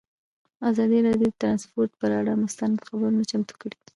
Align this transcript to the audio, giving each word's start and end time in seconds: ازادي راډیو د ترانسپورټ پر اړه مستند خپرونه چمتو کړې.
ازادي 0.69 0.99
راډیو 1.07 1.29
د 1.31 1.37
ترانسپورټ 1.41 1.91
پر 1.99 2.11
اړه 2.19 2.33
مستند 2.43 2.75
خپرونه 2.85 3.21
چمتو 3.31 3.53
کړې. 3.61 3.77